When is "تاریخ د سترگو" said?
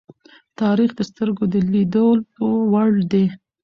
0.59-1.45